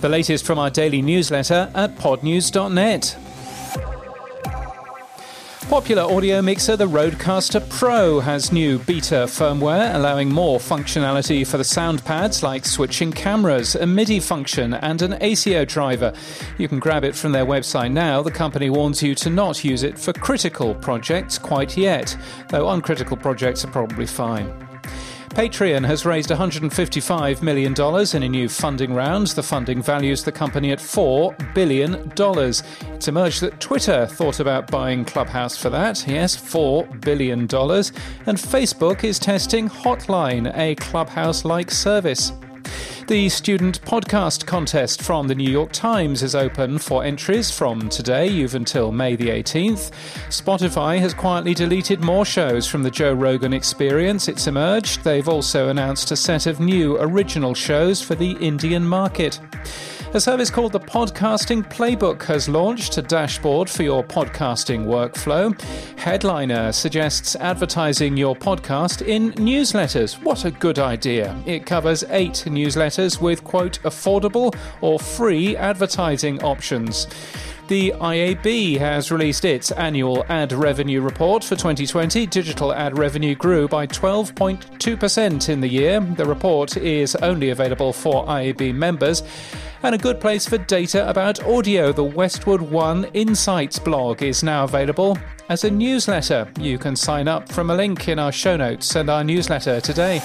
[0.00, 3.16] The latest from our daily newsletter at podnews.net.
[5.68, 11.64] Popular audio mixer, the RØDECaster Pro, has new beta firmware allowing more functionality for the
[11.64, 16.14] sound pads like switching cameras, a MIDI function, and an ASIO driver.
[16.56, 18.22] You can grab it from their website now.
[18.22, 22.16] The company warns you to not use it for critical projects quite yet,
[22.48, 24.69] though uncritical projects are probably fine.
[25.30, 29.28] Patreon has raised $155 million in a new funding round.
[29.28, 32.12] The funding values the company at $4 billion.
[32.94, 36.04] It's emerged that Twitter thought about buying Clubhouse for that.
[36.06, 37.42] Yes, $4 billion.
[37.42, 42.32] And Facebook is testing Hotline, a Clubhouse like service.
[43.10, 48.28] The student podcast contest from the New York Times is open for entries from today.
[48.28, 49.90] You've until May the 18th.
[50.28, 54.28] Spotify has quietly deleted more shows from the Joe Rogan experience.
[54.28, 55.02] It's emerged.
[55.02, 59.40] They've also announced a set of new original shows for the Indian market.
[60.12, 65.56] A service called the Podcasting Playbook has launched a dashboard for your podcasting workflow.
[65.96, 70.20] Headliner suggests advertising your podcast in newsletters.
[70.24, 71.40] What a good idea!
[71.46, 77.06] It covers eight newsletters with, quote, affordable or free advertising options.
[77.70, 82.26] The IAB has released its annual ad revenue report for 2020.
[82.26, 86.00] Digital ad revenue grew by 12.2% in the year.
[86.00, 89.22] The report is only available for IAB members
[89.84, 91.92] and a good place for data about audio.
[91.92, 95.16] The Westwood One Insights blog is now available
[95.48, 96.50] as a newsletter.
[96.58, 100.20] You can sign up from a link in our show notes and our newsletter today.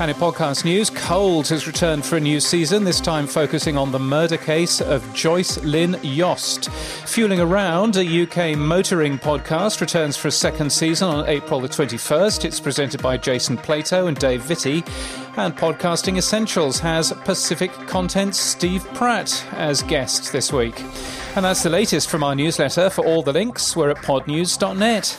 [0.00, 3.92] And in podcast news, Cold has returned for a new season, this time focusing on
[3.92, 6.70] the murder case of Joyce Lynn Yost.
[6.70, 12.44] Fueling Around, a UK motoring podcast, returns for a second season on April the 21st.
[12.44, 14.82] It's presented by Jason Plato and Dave Vitty.
[15.36, 20.80] And Podcasting Essentials has Pacific Content's Steve Pratt as guest this week.
[21.36, 22.90] And that's the latest from our newsletter.
[22.90, 25.18] For all the links, we're at podnews.net.